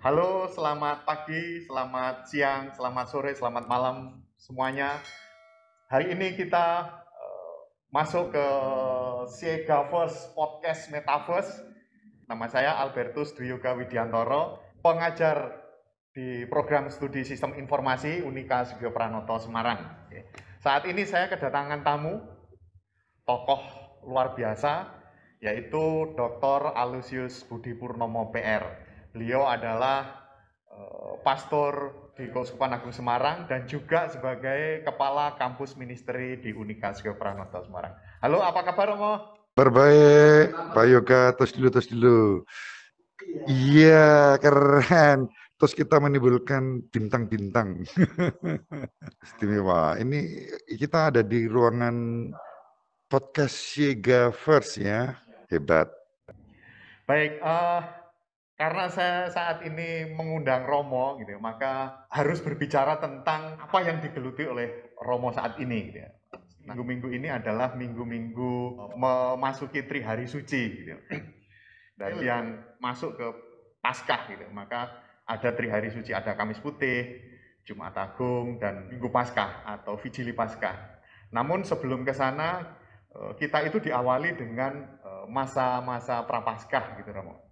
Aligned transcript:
Halo, 0.00 0.48
selamat 0.48 1.04
pagi, 1.04 1.60
selamat 1.68 2.24
siang, 2.24 2.72
selamat 2.72 3.06
sore, 3.12 3.36
selamat 3.36 3.68
malam 3.68 4.24
semuanya. 4.40 4.96
Hari 5.92 6.16
ini 6.16 6.40
kita 6.40 6.88
uh, 7.04 7.56
masuk 7.92 8.32
ke 8.32 8.46
Siegaverse 9.28 10.32
Podcast 10.32 10.88
Metaverse. 10.88 11.52
Nama 12.24 12.46
saya 12.48 12.80
Albertus 12.80 13.36
Dwi 13.36 13.52
Yoga 13.52 13.76
Widiantoro, 13.76 14.64
pengajar 14.80 15.68
di 16.16 16.48
program 16.48 16.88
studi 16.88 17.20
sistem 17.20 17.52
informasi 17.60 18.24
Unika 18.24 18.64
Sugio 18.64 18.96
Pranoto 18.96 19.36
Semarang. 19.36 19.84
Saat 20.64 20.88
ini 20.88 21.04
saya 21.04 21.28
kedatangan 21.28 21.84
tamu, 21.84 22.24
tokoh 23.28 23.60
luar 24.08 24.32
biasa, 24.32 24.96
yaitu 25.44 26.16
Dr. 26.16 26.72
Alusius 26.72 27.44
Budi 27.44 27.76
Purnomo 27.76 28.32
PR 28.32 28.88
Beliau 29.10 29.42
adalah 29.42 30.22
uh, 30.70 31.18
pastor 31.26 31.90
di 32.14 32.30
Keuskupan 32.30 32.70
Agung 32.70 32.94
Semarang 32.94 33.50
dan 33.50 33.66
juga 33.66 34.06
sebagai 34.06 34.86
kepala 34.86 35.34
kampus 35.34 35.74
ministeri 35.74 36.38
di 36.38 36.54
Unikasio 36.54 37.18
Pranoto 37.18 37.58
Semarang. 37.66 37.90
Halo, 38.22 38.38
apa 38.38 38.62
kabar 38.62 38.94
Romo? 38.94 39.12
Berbaik, 39.58 40.54
Pak 40.54 40.86
Yoga, 40.86 41.34
terus 41.34 41.50
dulu, 41.58 41.68
terus 41.74 41.88
dulu. 41.90 42.46
Iya, 43.50 44.38
keren. 44.38 45.26
Terus 45.58 45.74
kita 45.74 45.98
menimbulkan 45.98 46.86
bintang-bintang. 46.94 47.82
Istimewa. 49.26 49.98
Ini 49.98 50.46
kita 50.78 51.10
ada 51.10 51.26
di 51.26 51.50
ruangan 51.50 52.30
podcast 53.10 53.58
Siega 53.58 54.30
First 54.30 54.78
ya. 54.78 55.18
Hebat. 55.50 55.90
Baik, 57.10 57.42
uh, 57.42 57.99
karena 58.60 58.92
saya 58.92 59.32
saat 59.32 59.64
ini 59.64 60.12
mengundang 60.12 60.68
Romo 60.68 61.16
gitu 61.16 61.32
ya, 61.32 61.40
maka 61.40 62.04
harus 62.12 62.44
berbicara 62.44 63.00
tentang 63.00 63.56
apa 63.56 63.78
yang 63.80 64.04
digeluti 64.04 64.44
oleh 64.44 64.92
Romo 65.00 65.32
saat 65.32 65.56
ini 65.64 65.88
gitu 65.88 66.04
ya. 66.04 66.12
Minggu-minggu 66.68 67.08
ini 67.08 67.32
adalah 67.32 67.72
minggu-minggu 67.72 68.52
memasuki 69.00 69.88
tri 69.88 70.04
hari 70.04 70.28
suci 70.28 70.62
gitu 70.76 70.92
ya. 70.92 71.00
Dan 71.96 72.12
yang 72.20 72.44
masuk 72.84 73.16
ke 73.16 73.26
Paskah 73.80 74.28
gitu. 74.28 74.44
Maka 74.52 74.92
ada 75.24 75.56
tri 75.56 75.72
hari 75.72 75.88
suci, 75.88 76.12
ada 76.12 76.36
Kamis 76.36 76.60
Putih, 76.60 77.16
Jumat 77.64 77.96
Agung 77.96 78.60
dan 78.60 78.92
Minggu 78.92 79.08
Paskah 79.08 79.64
atau 79.64 79.96
Vigili 79.96 80.36
Paskah. 80.36 81.00
Namun 81.32 81.64
sebelum 81.64 82.04
ke 82.04 82.12
sana 82.12 82.76
eh, 83.08 83.32
kita 83.40 83.64
itu 83.64 83.80
diawali 83.80 84.36
dengan 84.36 85.00
eh, 85.00 85.24
masa-masa 85.32 86.28
prapaskah 86.28 87.00
gitu 87.00 87.08
Romo 87.08 87.49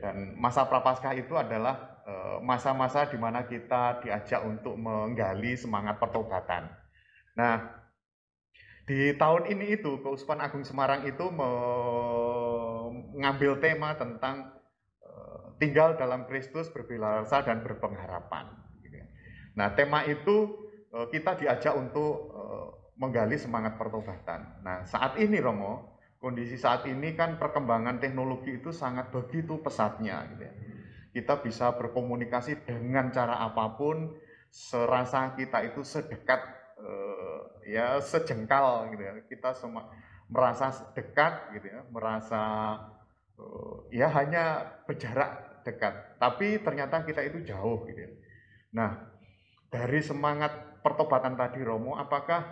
dan 0.00 0.34
masa 0.40 0.64
prapaskah 0.64 1.12
itu 1.12 1.36
adalah 1.36 2.00
eh, 2.08 2.40
masa-masa 2.40 3.04
di 3.06 3.20
mana 3.20 3.44
kita 3.44 4.00
diajak 4.00 4.40
untuk 4.48 4.74
menggali 4.80 5.52
semangat 5.54 6.00
pertobatan. 6.00 6.72
Nah, 7.36 7.76
di 8.88 9.14
tahun 9.14 9.46
ini 9.52 9.78
itu 9.78 10.00
Keuskupan 10.02 10.40
Agung 10.42 10.64
Semarang 10.66 11.06
itu 11.06 11.28
mengambil 13.12 13.60
tema 13.60 13.92
tentang 13.94 14.56
eh, 15.04 15.52
tinggal 15.60 16.00
dalam 16.00 16.24
Kristus 16.26 16.72
berbela 16.72 17.20
rasa 17.22 17.44
dan 17.44 17.60
berpengharapan. 17.60 18.48
Gitu 18.80 18.96
ya. 19.04 19.06
Nah, 19.60 19.76
tema 19.76 20.08
itu 20.08 20.56
eh, 20.96 21.06
kita 21.12 21.36
diajak 21.36 21.76
untuk 21.76 22.32
menggali 23.00 23.40
semangat 23.40 23.80
pertobatan. 23.80 24.60
Nah, 24.60 24.84
saat 24.84 25.16
ini 25.16 25.40
Romo, 25.40 25.89
kondisi 26.20 26.60
saat 26.60 26.84
ini 26.84 27.16
kan 27.16 27.40
perkembangan 27.40 27.96
teknologi 27.96 28.60
itu 28.60 28.70
sangat 28.70 29.08
begitu 29.08 29.56
pesatnya 29.64 30.28
gitu 30.36 30.42
ya. 30.44 30.54
Kita 31.10 31.42
bisa 31.42 31.74
berkomunikasi 31.74 32.62
dengan 32.62 33.10
cara 33.10 33.40
apa 33.42 33.74
pun, 33.74 34.14
serasa 34.52 35.34
kita 35.34 35.64
itu 35.66 35.82
sedekat 35.82 36.38
uh, 36.78 37.64
ya 37.66 37.98
sejengkal 37.98 38.92
gitu 38.94 39.02
ya. 39.02 39.12
Kita 39.26 39.56
semua 39.56 39.90
merasa 40.30 40.70
dekat 40.94 41.56
gitu 41.58 41.66
ya, 41.72 41.80
merasa 41.90 42.42
uh, 43.40 43.88
ya 43.90 44.06
hanya 44.12 44.76
berjarak 44.86 45.64
dekat. 45.64 46.20
Tapi 46.20 46.60
ternyata 46.62 47.02
kita 47.02 47.24
itu 47.26 47.42
jauh 47.42 47.82
gitu 47.88 48.06
ya. 48.06 48.10
Nah, 48.76 49.02
dari 49.72 49.98
semangat 50.04 50.84
pertobatan 50.84 51.34
tadi 51.34 51.64
Romo, 51.64 51.98
apakah 51.98 52.44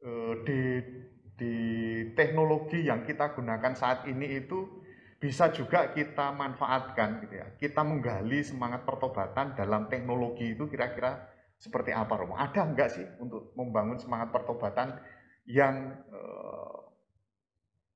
uh, 0.00 0.34
di 0.46 0.80
di 1.34 1.56
teknologi 2.14 2.86
yang 2.86 3.02
kita 3.02 3.34
gunakan 3.34 3.74
saat 3.74 4.06
ini 4.06 4.38
itu 4.38 4.82
bisa 5.18 5.48
juga 5.50 5.90
kita 5.90 6.30
manfaatkan 6.36 7.24
gitu 7.26 7.34
ya. 7.40 7.46
Kita 7.56 7.80
menggali 7.80 8.44
semangat 8.44 8.84
pertobatan 8.84 9.56
dalam 9.56 9.88
teknologi 9.88 10.52
itu 10.52 10.68
kira-kira 10.68 11.16
seperti 11.56 11.96
apa 11.96 12.12
Romo? 12.20 12.36
Ada 12.36 12.60
enggak 12.60 12.88
sih 12.92 13.06
untuk 13.18 13.56
membangun 13.56 13.96
semangat 13.96 14.30
pertobatan 14.30 15.00
yang 15.48 15.96
eh, 16.12 16.78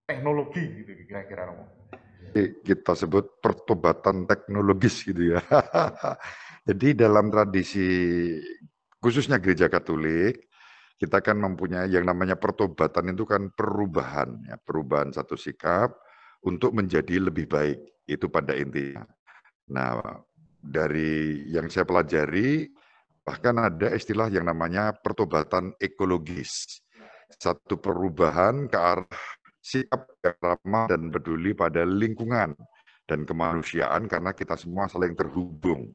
teknologi 0.08 0.64
gitu 0.82 1.04
kira-kira 1.04 1.52
Romo? 1.52 1.68
Kita 2.64 2.96
sebut 2.96 3.44
pertobatan 3.44 4.24
teknologis 4.24 5.04
gitu 5.04 5.36
ya. 5.36 5.40
Jadi 6.68 6.96
dalam 6.96 7.28
tradisi 7.28 7.86
khususnya 9.00 9.36
gereja 9.36 9.68
Katolik 9.68 10.47
kita 10.98 11.22
kan 11.22 11.38
mempunyai 11.38 11.86
yang 11.94 12.02
namanya 12.02 12.34
pertobatan 12.34 13.14
itu 13.14 13.22
kan 13.22 13.54
perubahan, 13.54 14.42
ya, 14.50 14.58
perubahan 14.58 15.14
satu 15.14 15.38
sikap 15.38 15.94
untuk 16.42 16.74
menjadi 16.74 17.22
lebih 17.22 17.46
baik. 17.46 17.78
Itu 18.02 18.26
pada 18.26 18.56
intinya. 18.58 19.06
Nah, 19.70 20.02
dari 20.58 21.46
yang 21.46 21.70
saya 21.70 21.86
pelajari, 21.86 22.66
bahkan 23.22 23.54
ada 23.62 23.94
istilah 23.94 24.26
yang 24.26 24.50
namanya 24.50 24.90
pertobatan 24.90 25.70
ekologis. 25.78 26.82
Satu 27.38 27.78
perubahan 27.78 28.66
ke 28.66 28.78
arah 28.80 29.22
sikap 29.62 30.08
yang 30.24 30.38
ramah 30.40 30.90
dan 30.90 31.12
peduli 31.14 31.54
pada 31.54 31.86
lingkungan 31.86 32.58
dan 33.06 33.22
kemanusiaan 33.22 34.10
karena 34.10 34.34
kita 34.34 34.58
semua 34.58 34.90
saling 34.90 35.14
terhubung. 35.14 35.94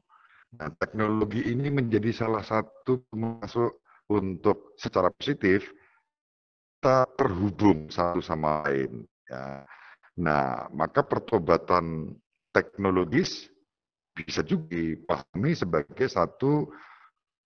Nah, 0.54 0.70
teknologi 0.78 1.44
ini 1.44 1.68
menjadi 1.68 2.14
salah 2.14 2.46
satu 2.46 3.04
masuk 3.12 3.83
untuk 4.18 4.78
secara 4.78 5.10
positif 5.10 5.70
kita 6.84 7.08
terhubung 7.16 7.88
satu 7.88 8.20
sama 8.20 8.60
lain. 8.68 9.08
Ya. 9.24 9.64
Nah, 10.20 10.68
maka 10.70 11.00
pertobatan 11.00 12.12
teknologis 12.52 13.48
bisa 14.12 14.44
juga 14.46 14.70
dipahami 14.70 15.56
sebagai 15.56 16.06
satu 16.06 16.68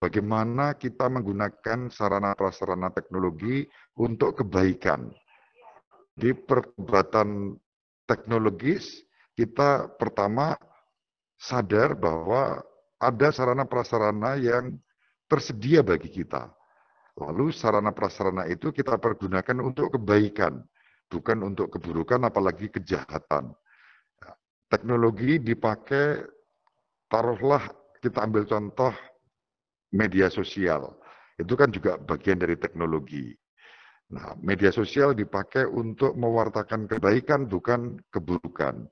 bagaimana 0.02 0.74
kita 0.74 1.06
menggunakan 1.06 1.88
sarana 1.88 2.34
prasarana 2.34 2.90
teknologi 2.90 3.64
untuk 3.96 4.42
kebaikan. 4.42 5.08
Di 6.18 6.34
pertobatan 6.34 7.54
teknologis 8.10 9.06
kita 9.38 9.86
pertama 9.96 10.58
sadar 11.38 11.94
bahwa 11.94 12.58
ada 12.98 13.30
sarana 13.30 13.62
prasarana 13.62 14.34
yang 14.34 14.74
tersedia 15.30 15.86
bagi 15.86 16.10
kita. 16.10 16.57
Lalu 17.18 17.50
sarana 17.50 17.90
prasarana 17.90 18.46
itu 18.46 18.70
kita 18.70 18.94
pergunakan 19.02 19.58
untuk 19.58 19.98
kebaikan, 19.98 20.62
bukan 21.10 21.42
untuk 21.42 21.74
keburukan 21.74 22.22
apalagi 22.22 22.70
kejahatan. 22.70 23.50
Teknologi 24.68 25.42
dipakai, 25.42 26.22
taruhlah 27.10 27.64
kita 27.98 28.22
ambil 28.22 28.46
contoh 28.46 28.94
media 29.90 30.30
sosial. 30.30 30.94
Itu 31.34 31.58
kan 31.58 31.74
juga 31.74 31.98
bagian 31.98 32.38
dari 32.38 32.54
teknologi. 32.54 33.34
Nah, 34.08 34.38
media 34.40 34.72
sosial 34.72 35.12
dipakai 35.12 35.68
untuk 35.68 36.14
mewartakan 36.14 36.86
kebaikan 36.86 37.50
bukan 37.50 37.98
keburukan. 38.08 38.86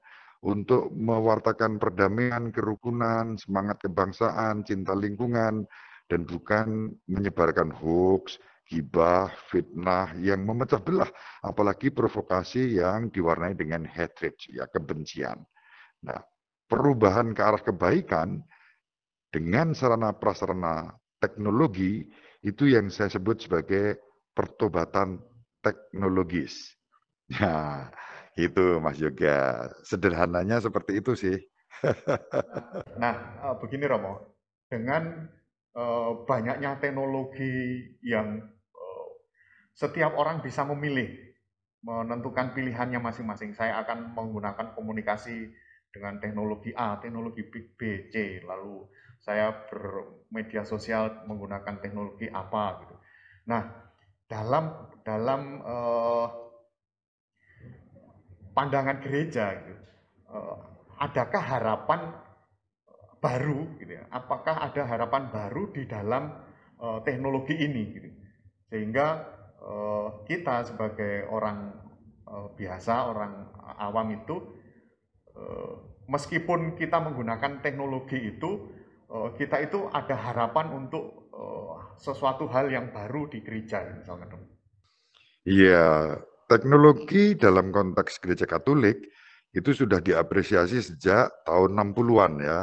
Untuk 0.45 0.93
mewartakan 0.93 1.81
perdamaian, 1.81 2.53
kerukunan, 2.53 3.35
semangat 3.41 3.81
kebangsaan, 3.83 4.63
cinta 4.69 4.93
lingkungan, 4.93 5.65
dan 6.07 6.23
bukan 6.23 6.95
menyebarkan 7.11 7.71
hoax, 7.75 8.39
gibah, 8.67 9.31
fitnah 9.51 10.15
yang 10.19 10.43
memecah 10.43 10.83
belah, 10.83 11.11
apalagi 11.43 11.91
provokasi 11.95 12.79
yang 12.79 13.11
diwarnai 13.11 13.55
dengan 13.55 13.87
hatred, 13.87 14.35
ya 14.51 14.67
kebencian. 14.71 15.43
Nah, 16.03 16.19
perubahan 16.67 17.31
ke 17.35 17.43
arah 17.43 17.63
kebaikan 17.63 18.43
dengan 19.31 19.75
sarana 19.75 20.15
prasarana 20.15 20.95
teknologi 21.23 22.07
itu 22.43 22.71
yang 22.71 22.91
saya 22.91 23.11
sebut 23.11 23.43
sebagai 23.43 23.99
pertobatan 24.35 25.19
teknologis. 25.63 26.75
Ya, 27.27 27.91
itu 28.39 28.79
Mas 28.79 29.03
Yoga. 29.03 29.67
Sederhananya 29.83 30.63
seperti 30.63 31.03
itu 31.03 31.19
sih. 31.19 31.39
nah, 33.03 33.15
eh, 33.43 33.55
begini 33.59 33.85
Romo, 33.91 34.39
dengan 34.71 35.27
Eh, 35.77 36.13
banyaknya 36.25 36.81
teknologi 36.81 37.85
yang 38.01 38.41
eh, 38.73 39.09
setiap 39.77 40.17
orang 40.17 40.41
bisa 40.41 40.65
memilih 40.65 41.13
menentukan 41.85 42.57
pilihannya 42.57 42.97
masing-masing. 42.97 43.53
Saya 43.53 43.85
akan 43.85 44.17
menggunakan 44.17 44.73
komunikasi 44.73 45.53
dengan 45.93 46.17
teknologi 46.17 46.73
A, 46.73 46.97
teknologi 46.97 47.45
B, 47.53 48.09
C, 48.09 48.41
lalu 48.49 48.89
saya 49.21 49.69
bermedia 49.69 50.65
sosial 50.65 51.29
menggunakan 51.29 51.77
teknologi 51.85 52.33
apa 52.33 52.81
gitu. 52.81 52.97
Nah, 53.53 53.69
dalam 54.33 54.65
dalam 55.05 55.61
uh, 55.61 56.27
pandangan 58.57 59.05
gereja 59.05 59.61
gitu, 59.61 59.85
uh, 60.33 60.57
adakah 61.05 61.43
harapan 61.45 62.01
baru 63.21 63.77
gitu 63.81 63.97
ya? 63.97 64.05
Apakah 64.13 64.61
ada 64.63 64.83
harapan 64.85 65.29
baru 65.33 65.73
di 65.73 65.89
dalam 65.89 66.33
uh, 66.81 67.01
teknologi 67.03 67.57
ini 67.57 67.83
gitu? 67.93 68.09
Sehingga 68.71 69.07
uh, 69.63 70.25
kita 70.27 70.67
sebagai 70.67 71.27
orang 71.31 71.75
uh, 72.29 72.49
biasa, 72.55 72.95
orang 73.11 73.33
awam 73.79 74.15
itu 74.15 74.37
uh, 75.37 75.75
meskipun 76.11 76.79
kita 76.79 77.03
menggunakan 77.03 77.63
teknologi 77.63 78.19
itu 78.37 78.71
uh, 79.11 79.35
kita 79.35 79.63
itu 79.63 79.91
ada 79.91 80.15
harapan 80.15 80.73
untuk 80.75 81.31
uh, 81.35 81.97
sesuatu 81.99 82.47
hal 82.51 82.71
yang 82.71 82.91
baru 82.91 83.27
di 83.31 83.43
gereja 83.43 83.83
misalnya. 83.97 84.39
Iya, 85.47 86.19
teknologi 86.51 87.39
dalam 87.39 87.71
konteks 87.71 88.19
gereja 88.19 88.51
Katolik 88.51 88.99
itu 89.55 89.71
sudah 89.73 90.03
diapresiasi 90.03 90.83
sejak 90.83 91.31
tahun 91.47 91.95
60-an 91.95 92.33
ya. 92.43 92.61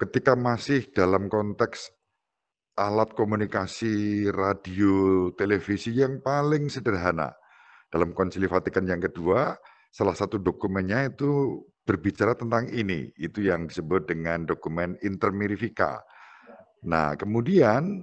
Ketika 0.00 0.32
masih 0.32 0.88
dalam 0.96 1.28
konteks 1.28 1.92
alat 2.80 3.12
komunikasi 3.12 4.24
radio, 4.32 5.28
televisi 5.36 5.92
yang 5.92 6.24
paling 6.24 6.72
sederhana. 6.72 7.36
Dalam 7.92 8.16
Konsili 8.16 8.48
Vatikan 8.48 8.88
yang 8.88 9.04
kedua, 9.04 9.52
salah 9.92 10.16
satu 10.16 10.40
dokumennya 10.40 11.12
itu 11.12 11.60
berbicara 11.84 12.32
tentang 12.32 12.72
ini. 12.72 13.12
Itu 13.20 13.44
yang 13.44 13.68
disebut 13.68 14.08
dengan 14.08 14.48
dokumen 14.48 14.96
Intermirifica. 15.04 16.00
Nah, 16.88 17.12
kemudian 17.20 18.00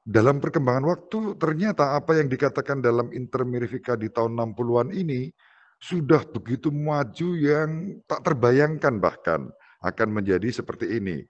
dalam 0.00 0.40
perkembangan 0.40 0.88
waktu 0.88 1.36
ternyata 1.36 2.00
apa 2.00 2.16
yang 2.16 2.32
dikatakan 2.32 2.80
dalam 2.80 3.12
Intermirifica 3.12 3.92
di 3.92 4.08
tahun 4.08 4.40
60-an 4.40 4.88
ini 4.96 5.28
sudah 5.76 6.24
begitu 6.32 6.72
maju 6.72 7.28
yang 7.36 8.00
tak 8.08 8.24
terbayangkan 8.24 8.96
bahkan 8.96 9.52
akan 9.86 10.20
menjadi 10.20 10.50
seperti 10.50 10.98
ini. 10.98 11.22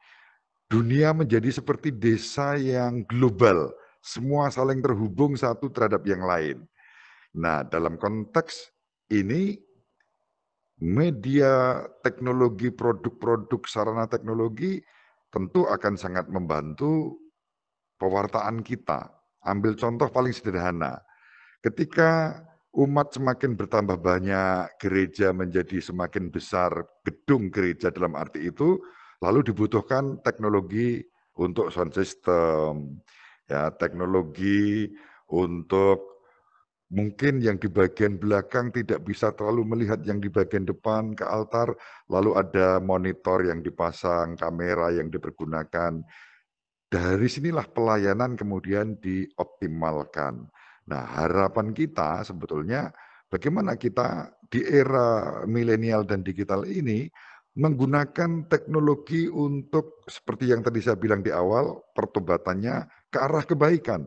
Dunia 0.66 1.14
menjadi 1.14 1.52
seperti 1.52 1.94
desa 1.94 2.58
yang 2.58 3.06
global, 3.06 3.70
semua 4.02 4.50
saling 4.50 4.82
terhubung 4.82 5.38
satu 5.38 5.70
terhadap 5.70 6.02
yang 6.08 6.26
lain. 6.26 6.66
Nah, 7.36 7.62
dalam 7.62 8.00
konteks 8.00 8.74
ini 9.14 9.54
media 10.82 11.84
teknologi, 12.02 12.74
produk-produk 12.74 13.62
sarana 13.68 14.10
teknologi 14.10 14.82
tentu 15.30 15.68
akan 15.68 15.94
sangat 15.94 16.26
membantu 16.32 17.20
pewartaan 18.00 18.64
kita. 18.64 19.06
Ambil 19.46 19.78
contoh 19.78 20.10
paling 20.10 20.34
sederhana. 20.34 20.98
Ketika 21.62 22.42
umat 22.76 23.16
semakin 23.16 23.56
bertambah 23.56 23.96
banyak, 23.96 24.76
gereja 24.76 25.32
menjadi 25.32 25.80
semakin 25.80 26.28
besar, 26.28 26.84
gedung 27.00 27.48
gereja 27.48 27.88
dalam 27.88 28.12
arti 28.12 28.52
itu, 28.52 28.76
lalu 29.24 29.40
dibutuhkan 29.48 30.20
teknologi 30.20 31.00
untuk 31.40 31.72
sound 31.72 31.96
system, 31.96 33.00
ya 33.48 33.72
teknologi 33.72 34.92
untuk 35.32 36.16
Mungkin 36.86 37.42
yang 37.42 37.58
di 37.58 37.66
bagian 37.66 38.14
belakang 38.14 38.70
tidak 38.70 39.02
bisa 39.02 39.34
terlalu 39.34 39.66
melihat 39.66 40.06
yang 40.06 40.22
di 40.22 40.30
bagian 40.30 40.62
depan 40.62 41.18
ke 41.18 41.26
altar, 41.26 41.74
lalu 42.06 42.38
ada 42.38 42.78
monitor 42.78 43.42
yang 43.42 43.58
dipasang, 43.58 44.38
kamera 44.38 44.94
yang 44.94 45.10
dipergunakan. 45.10 46.06
Dari 46.86 47.26
sinilah 47.26 47.66
pelayanan 47.74 48.38
kemudian 48.38 49.02
dioptimalkan. 49.02 50.46
Nah, 50.86 51.02
harapan 51.02 51.74
kita 51.74 52.22
sebetulnya 52.22 52.94
bagaimana 53.26 53.74
kita 53.74 54.30
di 54.46 54.62
era 54.62 55.42
milenial 55.42 56.06
dan 56.06 56.22
digital 56.22 56.62
ini 56.62 57.10
menggunakan 57.56 58.46
teknologi 58.46 59.26
untuk 59.26 60.04
seperti 60.06 60.52
yang 60.52 60.60
tadi 60.62 60.78
saya 60.84 60.94
bilang 60.94 61.24
di 61.24 61.32
awal, 61.32 61.82
pertobatannya 61.96 62.86
ke 63.10 63.18
arah 63.18 63.42
kebaikan 63.42 64.06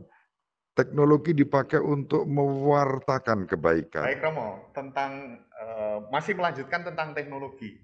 teknologi 0.79 1.35
dipakai 1.35 1.83
untuk 1.83 2.23
mewartakan 2.23 3.43
kebaikan. 3.43 4.07
Baik 4.07 4.23
Romo, 4.23 4.71
tentang 4.71 5.43
uh, 5.59 6.07
masih 6.07 6.39
melanjutkan 6.39 6.87
tentang 6.87 7.11
teknologi. 7.11 7.75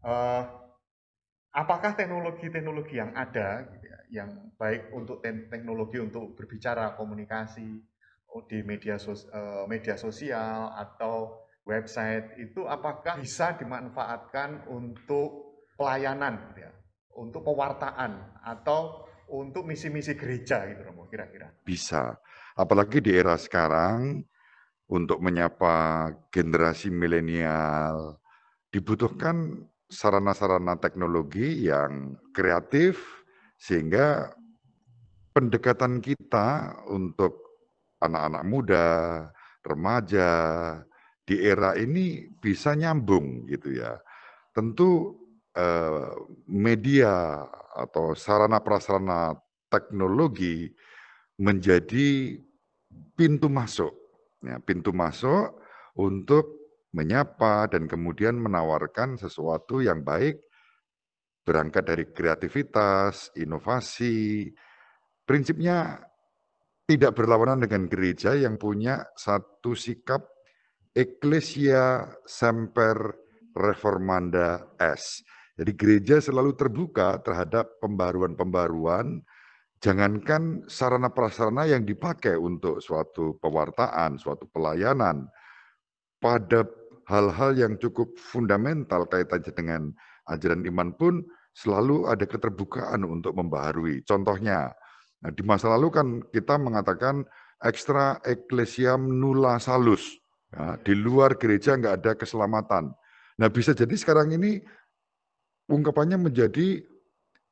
Uh, 0.00 0.40
apakah 1.52 1.92
teknologi-teknologi 1.92 2.96
yang 2.96 3.12
ada, 3.12 3.68
gitu 3.76 3.86
ya, 3.92 4.24
yang 4.24 4.30
baik 4.56 4.88
untuk 4.96 5.20
teknologi 5.20 6.00
untuk 6.00 6.32
berbicara 6.32 6.96
komunikasi 6.96 7.76
di 8.48 8.60
media 8.62 9.00
sos 9.00 9.26
uh, 9.32 9.64
media 9.66 9.96
sosial 9.96 10.70
atau 10.76 11.44
website 11.68 12.40
itu 12.40 12.64
apakah 12.64 13.20
bisa 13.20 13.56
dimanfaatkan 13.60 14.68
untuk 14.72 15.60
pelayanan, 15.76 16.52
gitu 16.52 16.64
ya, 16.64 16.72
untuk 17.20 17.44
pewartaan 17.44 18.40
atau 18.40 19.04
untuk 19.28 19.68
misi-misi 19.68 20.16
gereja 20.16 20.64
gitu 20.64 20.80
Romo 20.88 21.04
kira-kira? 21.12 21.52
Bisa. 21.60 22.16
Apalagi 22.56 23.04
di 23.04 23.12
era 23.12 23.36
sekarang 23.36 24.24
untuk 24.88 25.20
menyapa 25.20 26.08
generasi 26.32 26.88
milenial 26.88 28.16
dibutuhkan 28.72 29.68
sarana-sarana 29.88 30.80
teknologi 30.80 31.68
yang 31.68 32.16
kreatif 32.32 33.24
sehingga 33.60 34.32
pendekatan 35.36 36.00
kita 36.00 36.76
untuk 36.88 37.47
anak-anak 37.98 38.44
muda, 38.46 38.88
remaja 39.62 40.30
di 41.22 41.36
era 41.44 41.76
ini 41.76 42.24
bisa 42.40 42.72
nyambung 42.72 43.44
gitu 43.50 43.76
ya. 43.76 43.98
Tentu 44.54 45.14
eh, 45.52 46.08
media 46.48 47.44
atau 47.78 48.16
sarana 48.16 48.58
prasarana 48.64 49.36
teknologi 49.68 50.66
menjadi 51.38 52.34
pintu 53.14 53.46
masuk, 53.52 53.92
ya, 54.42 54.58
pintu 54.64 54.90
masuk 54.90 55.60
untuk 55.94 56.58
menyapa 56.96 57.68
dan 57.68 57.84
kemudian 57.84 58.40
menawarkan 58.40 59.20
sesuatu 59.20 59.84
yang 59.84 60.00
baik 60.02 60.40
berangkat 61.44 61.84
dari 61.84 62.04
kreativitas, 62.08 63.32
inovasi. 63.36 64.52
Prinsipnya 65.24 66.07
tidak 66.88 67.20
berlawanan 67.20 67.60
dengan 67.60 67.84
gereja 67.84 68.32
yang 68.32 68.56
punya 68.56 69.04
satu 69.12 69.76
sikap 69.76 70.24
Ecclesia 70.96 72.08
Semper 72.24 73.12
Reformanda 73.52 74.72
S. 74.80 75.20
Jadi 75.60 75.76
gereja 75.76 76.16
selalu 76.16 76.56
terbuka 76.56 77.20
terhadap 77.20 77.76
pembaruan-pembaruan, 77.84 79.20
jangankan 79.84 80.64
sarana 80.64 81.12
prasarana 81.12 81.68
yang 81.68 81.84
dipakai 81.84 82.40
untuk 82.40 82.80
suatu 82.80 83.36
pewartaan, 83.36 84.16
suatu 84.16 84.48
pelayanan, 84.48 85.28
pada 86.16 86.64
hal-hal 87.04 87.52
yang 87.52 87.76
cukup 87.76 88.16
fundamental 88.16 89.04
kaitannya 89.04 89.52
dengan 89.52 89.82
ajaran 90.24 90.64
iman 90.64 90.96
pun 90.96 91.20
selalu 91.52 92.08
ada 92.08 92.24
keterbukaan 92.24 93.04
untuk 93.04 93.36
membaharui. 93.36 94.00
Contohnya, 94.08 94.72
nah 95.18 95.30
di 95.34 95.42
masa 95.42 95.74
lalu 95.74 95.88
kan 95.90 96.06
kita 96.30 96.54
mengatakan 96.58 97.26
extra 97.62 98.22
ecclesiam 98.22 99.02
nulla 99.02 99.58
salus. 99.58 100.18
Ya, 100.48 100.80
di 100.80 100.96
luar 100.96 101.36
gereja 101.36 101.76
nggak 101.76 101.94
ada 102.00 102.12
keselamatan. 102.16 102.94
Nah 103.38 103.48
bisa 103.52 103.76
jadi 103.76 103.92
sekarang 103.92 104.32
ini 104.32 104.64
ungkapannya 105.68 106.16
menjadi 106.16 106.80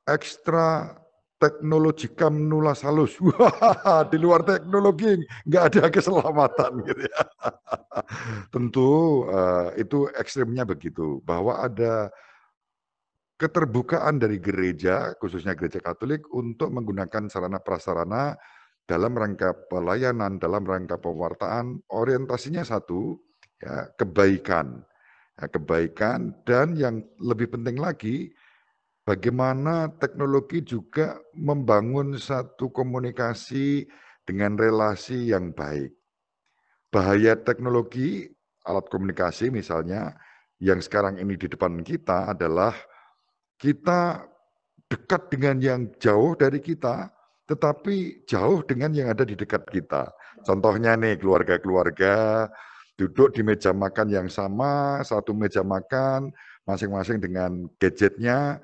ekstra 0.08 0.96
teknologikam 1.36 2.32
nulas 2.32 2.80
halus. 2.80 3.20
Wah, 3.24 4.08
di 4.08 4.16
luar 4.16 4.40
teknologi 4.46 5.20
nggak 5.44 5.64
ada 5.72 5.84
keselamatan 5.92 6.72
gitu 6.88 7.02
ya. 7.04 7.20
Tentu 8.52 9.24
uh, 9.28 9.68
itu 9.76 10.08
ekstrimnya 10.16 10.64
begitu 10.64 11.20
bahwa 11.28 11.60
ada 11.60 12.08
keterbukaan 13.36 14.16
dari 14.16 14.40
gereja, 14.40 15.12
khususnya 15.20 15.52
gereja 15.52 15.80
Katolik 15.80 16.24
untuk 16.32 16.72
menggunakan 16.72 17.28
sarana 17.28 17.60
prasarana 17.60 18.36
dalam 18.88 19.12
rangka 19.12 19.52
pelayanan, 19.68 20.40
dalam 20.40 20.64
rangka 20.64 20.96
pewartaan, 20.96 21.84
orientasinya 21.92 22.64
satu, 22.64 23.20
ya 23.60 23.88
kebaikan 23.96 24.84
ya, 25.40 25.46
kebaikan 25.48 26.32
dan 26.48 26.76
yang 26.76 27.04
lebih 27.20 27.52
penting 27.52 27.76
lagi 27.80 28.32
bagaimana 29.04 29.92
teknologi 30.00 30.64
juga 30.64 31.20
membangun 31.36 32.16
satu 32.16 32.72
komunikasi 32.72 33.86
dengan 34.26 34.58
relasi 34.58 35.30
yang 35.30 35.54
baik. 35.54 35.94
Bahaya 36.90 37.36
teknologi 37.38 38.26
alat 38.66 38.88
komunikasi 38.90 39.52
misalnya 39.52 40.16
yang 40.58 40.80
sekarang 40.80 41.20
ini 41.20 41.36
di 41.36 41.46
depan 41.46 41.84
kita 41.84 42.32
adalah 42.32 42.74
kita 43.56 44.24
dekat 44.86 45.32
dengan 45.32 45.56
yang 45.58 45.80
jauh 45.98 46.38
dari 46.38 46.62
kita, 46.62 47.10
tetapi 47.50 48.26
jauh 48.26 48.62
dengan 48.62 48.94
yang 48.94 49.10
ada 49.10 49.26
di 49.26 49.34
dekat 49.34 49.66
kita. 49.70 50.10
Contohnya 50.46 50.94
nih 50.94 51.18
keluarga-keluarga 51.18 52.46
duduk 52.96 53.34
di 53.36 53.42
meja 53.44 53.74
makan 53.76 54.08
yang 54.08 54.28
sama, 54.30 55.02
satu 55.04 55.36
meja 55.36 55.60
makan, 55.60 56.32
masing-masing 56.64 57.20
dengan 57.20 57.68
gadgetnya, 57.76 58.62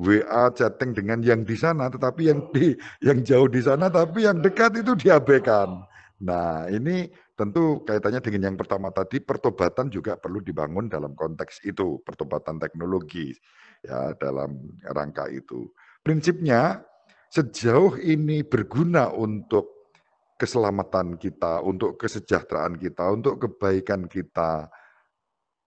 WA 0.00 0.48
chatting 0.54 0.96
dengan 0.96 1.20
yang 1.20 1.44
di 1.44 1.56
sana, 1.58 1.92
tetapi 1.92 2.30
yang 2.32 2.40
di 2.54 2.74
yang 3.04 3.20
jauh 3.22 3.48
di 3.50 3.60
sana, 3.60 3.92
tapi 3.92 4.24
yang 4.24 4.40
dekat 4.40 4.80
itu 4.80 4.96
diabaikan. 4.96 5.84
Nah, 6.22 6.70
ini 6.70 7.10
tentu 7.34 7.82
kaitannya 7.82 8.22
dengan 8.22 8.52
yang 8.52 8.56
pertama 8.56 8.94
tadi, 8.94 9.18
pertobatan 9.18 9.90
juga 9.90 10.14
perlu 10.14 10.38
dibangun 10.38 10.86
dalam 10.86 11.12
konteks 11.18 11.66
itu, 11.66 11.98
pertobatan 12.06 12.62
teknologi 12.62 13.34
ya 13.82 14.14
dalam 14.16 14.56
rangka 14.86 15.28
itu. 15.28 15.68
Prinsipnya 16.02 16.82
sejauh 17.30 17.98
ini 17.98 18.42
berguna 18.46 19.10
untuk 19.10 19.94
keselamatan 20.38 21.18
kita, 21.18 21.62
untuk 21.62 21.94
kesejahteraan 21.98 22.74
kita, 22.74 23.06
untuk 23.14 23.38
kebaikan 23.46 24.10
kita, 24.10 24.66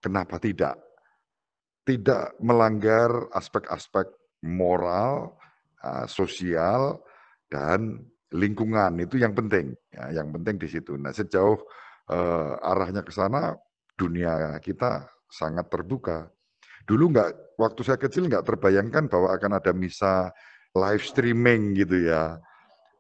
kenapa 0.04 0.36
tidak? 0.40 0.76
Tidak 1.86 2.42
melanggar 2.44 3.30
aspek-aspek 3.32 4.10
moral, 4.44 5.40
ah, 5.80 6.10
sosial, 6.10 7.00
dan 7.48 8.04
lingkungan 8.36 9.00
itu 9.00 9.16
yang 9.22 9.32
penting, 9.32 9.72
ya, 9.96 10.22
yang 10.22 10.34
penting 10.36 10.60
di 10.60 10.68
situ. 10.68 11.00
Nah, 11.00 11.16
sejauh 11.16 11.56
uh, 12.12 12.54
arahnya 12.60 13.06
ke 13.06 13.16
sana, 13.16 13.56
dunia 13.96 14.60
kita 14.60 15.08
sangat 15.32 15.72
terbuka. 15.72 16.28
Dulu 16.86 17.12
nggak, 17.12 17.58
waktu 17.58 17.82
saya 17.82 17.98
kecil 17.98 18.30
nggak 18.30 18.46
terbayangkan 18.46 19.10
bahwa 19.10 19.34
akan 19.34 19.52
ada 19.58 19.74
misa 19.74 20.30
live 20.78 21.02
streaming 21.02 21.74
gitu 21.74 22.06
ya. 22.06 22.38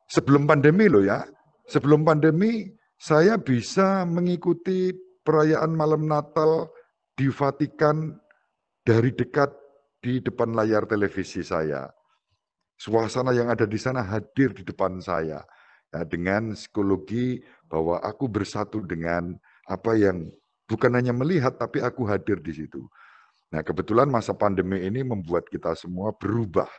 Sebelum 0.09 0.49
pandemi 0.49 0.89
loh 0.89 1.05
ya, 1.05 1.21
sebelum 1.69 2.01
pandemi 2.01 2.65
saya 2.97 3.37
bisa 3.37 4.05
mengikuti 4.05 4.93
perayaan 5.25 5.73
malam 5.73 6.05
Natal 6.05 6.69
di 7.13 7.29
Vatikan 7.29 8.13
dari 8.85 9.11
dekat 9.13 9.49
di 10.01 10.21
depan 10.21 10.53
layar 10.53 10.85
televisi 10.85 11.41
saya. 11.41 11.89
Suasana 12.77 13.33
yang 13.33 13.49
ada 13.49 13.65
di 13.65 13.79
sana 13.79 14.05
hadir 14.05 14.53
di 14.53 14.61
depan 14.61 15.01
saya. 15.01 15.41
Ya, 15.89 16.01
dengan 16.03 16.53
psikologi 16.53 17.39
bahwa 17.71 18.03
aku 18.03 18.27
bersatu 18.27 18.83
dengan 18.83 19.33
apa 19.65 19.95
yang 19.95 20.27
bukan 20.69 20.91
hanya 20.93 21.15
melihat, 21.15 21.55
tapi 21.57 21.81
aku 21.81 22.05
hadir 22.05 22.37
di 22.43 22.51
situ. 22.51 22.85
Nah, 23.53 23.61
kebetulan 23.61 24.09
masa 24.09 24.33
pandemi 24.33 24.81
ini 24.81 25.05
membuat 25.05 25.45
kita 25.49 25.77
semua 25.77 26.15
berubah. 26.15 26.69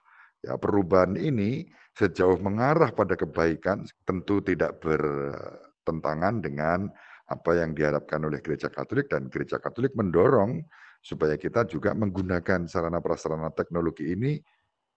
Ya, 0.42 0.58
perubahan 0.58 1.14
ini 1.14 1.66
sejauh 1.96 2.38
mengarah 2.42 2.92
pada 2.92 3.16
kebaikan 3.16 3.86
tentu 4.04 4.44
tidak 4.44 4.78
bertentangan 4.84 6.44
dengan 6.44 6.90
apa 7.26 7.50
yang 7.58 7.74
diharapkan 7.74 8.22
oleh 8.22 8.38
gereja 8.38 8.70
Katolik 8.70 9.10
dan 9.10 9.26
gereja 9.26 9.58
Katolik 9.58 9.96
mendorong 9.98 10.62
supaya 11.02 11.34
kita 11.38 11.66
juga 11.66 11.94
menggunakan 11.94 12.66
sarana 12.70 13.02
prasarana 13.02 13.50
teknologi 13.50 14.12
ini 14.12 14.38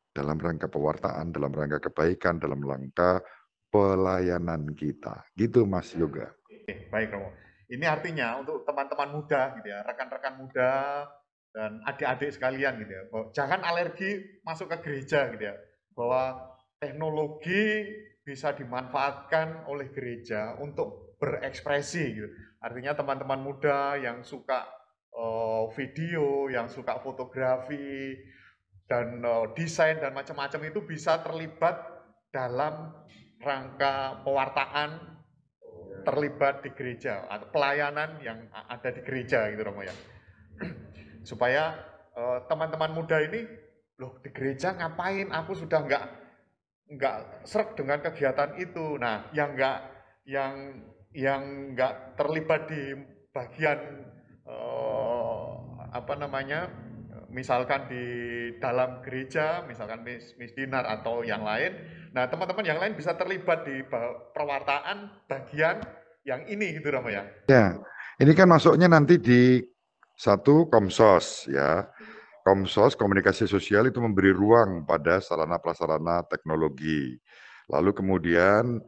dalam 0.09 0.37
rangka 0.41 0.67
pewartaan, 0.67 1.29
dalam 1.33 1.53
rangka 1.53 1.89
kebaikan, 1.89 2.41
dalam 2.41 2.59
rangka 2.61 3.21
pelayanan 3.69 4.73
kita. 4.73 5.25
Gitu 5.37 5.65
Mas 5.69 5.93
Yoga. 5.93 6.33
Oke, 6.49 6.89
baik 6.89 7.13
Romo. 7.13 7.29
Ini 7.69 7.85
artinya 7.85 8.41
untuk 8.41 8.65
teman-teman 8.65 9.09
muda 9.13 9.53
gitu 9.61 9.69
ya, 9.69 9.85
rekan-rekan 9.85 10.41
muda 10.41 11.05
dan 11.53 11.81
adik-adik 11.85 12.33
sekalian 12.33 12.79
gitu 12.81 12.91
ya. 12.93 13.03
Bahwa 13.09 13.25
jangan 13.33 13.59
alergi 13.65 14.41
masuk 14.45 14.69
ke 14.73 14.77
gereja 14.85 15.29
gitu 15.33 15.43
ya. 15.49 15.55
Bahwa 15.93 16.53
teknologi 16.79 17.85
bisa 18.23 18.53
dimanfaatkan 18.53 19.65
oleh 19.65 19.89
gereja 19.89 20.55
untuk 20.61 21.17
berekspresi 21.19 22.03
gitu. 22.15 22.29
Artinya 22.61 22.95
teman-teman 22.95 23.41
muda 23.41 23.97
yang 23.97 24.21
suka 24.21 24.67
uh, 25.15 25.67
video, 25.73 26.47
yang 26.51 26.69
suka 26.69 27.01
fotografi, 27.01 28.15
dan 28.89 29.21
uh, 29.21 29.49
desain 29.53 29.97
dan 30.01 30.13
macam-macam 30.13 30.61
itu 30.65 30.79
bisa 30.85 31.21
terlibat 31.21 31.77
dalam 32.29 32.93
rangka 33.41 34.21
pewartaan 34.25 35.19
terlibat 36.03 36.63
di 36.63 36.71
gereja 36.73 37.27
atau 37.27 37.47
pelayanan 37.51 38.19
yang 38.23 38.39
ada 38.51 38.89
di 38.89 39.01
gereja 39.03 39.51
gitu 39.51 39.67
Romo 39.67 39.83
ya 39.83 39.91
supaya 41.29 41.77
uh, 42.17 42.41
teman-teman 42.49 42.89
muda 42.97 43.21
ini 43.21 43.45
loh 44.01 44.17
di 44.25 44.33
gereja 44.33 44.73
ngapain 44.73 45.29
aku 45.29 45.53
sudah 45.53 45.85
nggak 45.85 46.05
nggak 46.89 47.45
serak 47.45 47.77
dengan 47.77 48.01
kegiatan 48.01 48.57
itu 48.57 48.97
nah 48.97 49.29
yang 49.37 49.53
nggak 49.53 49.77
yang 50.25 50.53
yang 51.13 51.41
nggak 51.77 52.17
terlibat 52.17 52.65
di 52.65 52.97
bagian 53.29 54.09
uh, 54.49 55.53
apa 55.93 56.13
namanya 56.17 56.73
misalkan 57.29 57.85
di 57.87 58.05
dalam 58.57 59.05
gereja, 59.05 59.63
misalkan 59.69 60.01
mis, 60.01 60.33
misdinar 60.41 60.85
atau 60.85 61.21
yang 61.21 61.45
lain. 61.45 61.77
Nah, 62.11 62.25
teman-teman 62.25 62.65
yang 62.65 62.81
lain 62.81 62.97
bisa 62.97 63.13
terlibat 63.15 63.63
di 63.63 63.85
perwartaan 64.33 65.29
bagian 65.29 65.81
yang 66.25 66.43
ini 66.49 66.77
gitu 66.77 66.89
Rama 66.89 67.13
ya. 67.13 67.23
Ya, 67.47 67.77
ini 68.17 68.33
kan 68.33 68.49
masuknya 68.49 68.89
nanti 68.89 69.21
di 69.21 69.61
satu 70.19 70.67
Komsos 70.67 71.47
ya. 71.47 71.87
Komsos 72.43 72.95
komunikasi 72.99 73.45
sosial 73.45 73.87
itu 73.87 73.99
memberi 74.03 74.35
ruang 74.35 74.83
pada 74.83 75.23
sarana 75.23 75.59
prasarana 75.61 76.27
teknologi. 76.27 77.15
Lalu 77.71 77.95
kemudian 77.95 78.83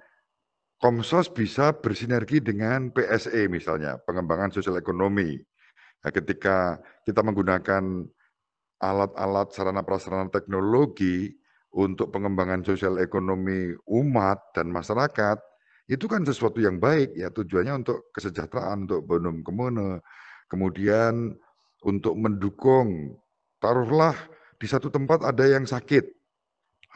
Komsos 0.82 1.30
bisa 1.30 1.78
bersinergi 1.78 2.42
dengan 2.42 2.90
PSE 2.90 3.46
misalnya, 3.46 4.02
pengembangan 4.02 4.50
sosial 4.50 4.82
ekonomi. 4.82 5.38
Nah, 6.02 6.10
ketika 6.10 6.82
kita 7.06 7.22
menggunakan 7.22 8.02
alat-alat 8.82 9.54
sarana 9.54 9.86
prasarana 9.86 10.34
teknologi 10.34 11.30
untuk 11.78 12.10
pengembangan 12.10 12.66
sosial 12.66 12.98
ekonomi 12.98 13.78
umat 13.94 14.42
dan 14.58 14.74
masyarakat 14.74 15.38
itu 15.86 16.10
kan 16.10 16.26
sesuatu 16.26 16.58
yang 16.58 16.82
baik 16.82 17.14
ya 17.14 17.30
tujuannya 17.30 17.86
untuk 17.86 18.10
kesejahteraan 18.10 18.90
untuk 18.90 19.06
bonum 19.06 19.46
ke 19.46 19.52
mana 19.54 20.02
kemudian 20.52 21.32
untuk 21.88 22.20
mendukung 22.20 23.16
taruhlah 23.64 24.14
di 24.60 24.68
satu 24.68 24.92
tempat 24.92 25.24
ada 25.24 25.48
yang 25.48 25.64
sakit 25.64 26.04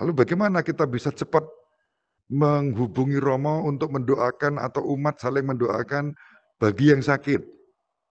lalu 0.04 0.12
bagaimana 0.12 0.60
kita 0.60 0.84
bisa 0.84 1.16
cepat 1.16 1.48
menghubungi 2.28 3.22
Romo 3.22 3.64
untuk 3.64 3.96
mendoakan 3.96 4.60
atau 4.60 4.84
umat 5.00 5.24
saling 5.24 5.48
mendoakan 5.48 6.12
bagi 6.60 6.92
yang 6.92 7.00
sakit 7.00 7.56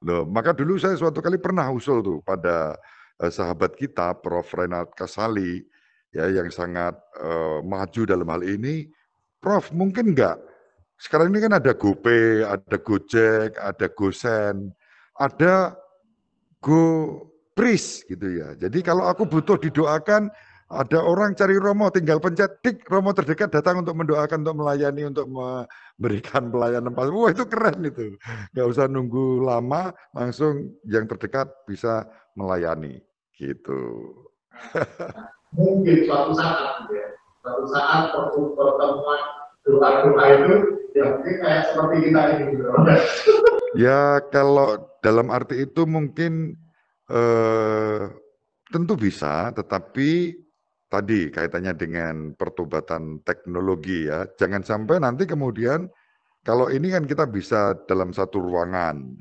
Loh, 0.04 0.28
maka 0.28 0.52
dulu 0.52 0.76
saya 0.76 1.00
suatu 1.00 1.24
kali 1.24 1.40
pernah 1.40 1.72
usul 1.72 2.04
tuh 2.04 2.20
pada 2.20 2.76
Eh, 3.22 3.30
sahabat 3.30 3.78
kita 3.78 4.18
Prof. 4.18 4.50
Renat 4.58 4.90
Kasali 4.98 5.62
ya 6.10 6.26
yang 6.30 6.50
sangat 6.50 6.98
uh, 7.22 7.62
maju 7.62 8.02
dalam 8.02 8.26
hal 8.26 8.42
ini. 8.42 8.90
Prof, 9.38 9.70
mungkin 9.70 10.14
enggak 10.14 10.40
sekarang 10.98 11.30
ini 11.34 11.42
kan 11.42 11.58
ada 11.58 11.74
GoPay, 11.74 12.46
ada 12.46 12.76
Gojek, 12.78 13.58
ada 13.58 13.86
GoSend, 13.90 14.72
ada 15.18 15.78
GoPris 16.64 18.02
gitu 18.08 18.26
ya. 18.40 18.56
Jadi 18.58 18.82
kalau 18.82 19.06
aku 19.06 19.28
butuh 19.28 19.60
didoakan, 19.60 20.32
ada 20.72 20.98
orang 20.98 21.36
cari 21.36 21.60
Romo, 21.60 21.92
tinggal 21.92 22.18
pencet 22.18 22.58
tik, 22.64 22.82
Romo 22.88 23.12
terdekat 23.12 23.52
datang 23.52 23.84
untuk 23.84 23.94
mendoakan, 23.94 24.42
untuk 24.42 24.58
melayani, 24.58 25.06
untuk 25.06 25.28
memberikan 25.30 26.48
pelayanan. 26.50 26.90
Wah 26.96 27.30
itu 27.30 27.44
keren 27.46 27.84
itu. 27.84 28.16
Nggak 28.56 28.66
usah 28.72 28.88
nunggu 28.88 29.44
lama, 29.44 29.92
langsung 30.16 30.74
yang 30.88 31.04
terdekat 31.06 31.52
bisa 31.68 32.08
melayani 32.34 32.98
gitu. 33.36 34.10
Mungkin 35.54 36.08
suatu 36.10 36.32
saat 36.34 36.90
ya, 36.90 37.06
suatu 37.44 37.64
saat 37.70 38.10
pertemuan 38.58 39.20
doa-doa 39.62 40.24
itu 40.32 40.54
ya 40.98 41.04
mungkin 41.14 41.34
kayak 41.38 41.62
seperti 41.70 41.96
kita 42.10 42.20
ini 42.34 42.44
gitu. 42.56 42.66
Ya 43.74 44.22
kalau 44.30 44.78
dalam 45.02 45.34
arti 45.34 45.66
itu 45.66 45.82
mungkin 45.82 46.54
eh, 47.10 48.02
tentu 48.70 48.94
bisa, 48.94 49.50
tetapi 49.50 50.38
tadi 50.86 51.30
kaitannya 51.34 51.74
dengan 51.74 52.14
pertobatan 52.38 53.18
teknologi 53.26 54.06
ya, 54.06 54.30
jangan 54.38 54.62
sampai 54.62 55.02
nanti 55.02 55.26
kemudian 55.26 55.90
kalau 56.46 56.70
ini 56.70 56.92
kan 56.94 57.08
kita 57.08 57.26
bisa 57.26 57.74
dalam 57.90 58.14
satu 58.14 58.38
ruangan, 58.38 59.16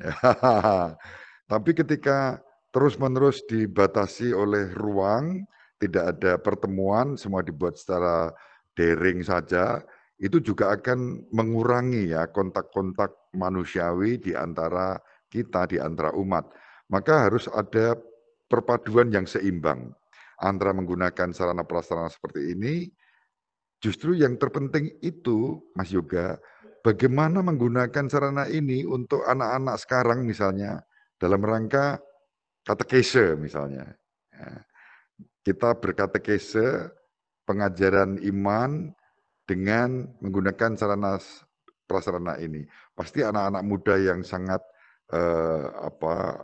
tapi 1.51 1.72
ketika 1.74 2.38
terus-menerus 2.75 3.41
dibatasi 3.48 4.36
oleh 4.36 4.69
ruang, 4.75 5.48
tidak 5.79 6.17
ada 6.17 6.36
pertemuan, 6.38 7.15
semua 7.15 7.41
dibuat 7.41 7.79
secara 7.79 8.29
daring 8.75 9.24
saja, 9.24 9.81
itu 10.19 10.43
juga 10.43 10.75
akan 10.75 11.31
mengurangi 11.31 12.12
ya 12.12 12.27
kontak-kontak 12.27 13.22
manusiawi 13.33 14.21
di 14.21 14.31
antara 14.37 14.97
kita, 15.29 15.65
di 15.69 15.77
antara 15.81 16.13
umat. 16.13 16.45
maka 16.91 17.25
harus 17.25 17.49
ada 17.49 17.97
perpaduan 18.45 19.09
yang 19.09 19.25
seimbang 19.25 19.89
antara 20.37 20.75
menggunakan 20.77 21.33
sarana 21.33 21.65
prasarana 21.65 22.11
seperti 22.11 22.53
ini. 22.53 22.85
Justru 23.81 24.13
yang 24.13 24.37
terpenting 24.37 24.93
itu, 25.01 25.57
Mas 25.73 25.89
Yoga, 25.89 26.37
bagaimana 26.85 27.41
menggunakan 27.41 28.05
sarana 28.07 28.45
ini 28.45 28.85
untuk 28.85 29.25
anak-anak 29.25 29.75
sekarang 29.81 30.19
misalnya 30.23 30.85
dalam 31.17 31.41
rangka 31.43 31.99
katekese 32.63 33.35
misalnya. 33.35 33.91
Ya. 34.31 34.63
Kita 35.43 35.75
berkatekese 35.75 36.93
pengajaran 37.43 38.23
iman 38.23 38.95
dengan 39.43 40.07
menggunakan 40.23 40.79
sarana 40.79 41.19
prasarana 41.83 42.39
ini. 42.39 42.63
Pasti 42.93 43.25
anak-anak 43.25 43.63
muda 43.65 43.95
yang 43.97 44.21
sangat 44.21 44.62
eh, 45.09 45.65
apa 45.81 46.38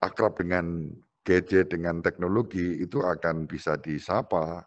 akrab 0.00 0.36
dengan 0.36 0.88
gadget 1.26 1.74
dengan 1.74 1.98
teknologi 2.00 2.78
itu 2.78 3.02
akan 3.02 3.50
bisa 3.50 3.74
disapa 3.80 4.62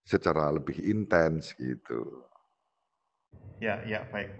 secara 0.00 0.48
lebih 0.48 0.80
intens 0.80 1.52
gitu. 1.60 2.24
Ya, 3.60 3.84
ya 3.84 4.08
baik. 4.08 4.32